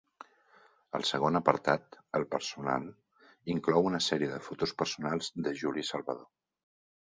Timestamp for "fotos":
4.49-4.75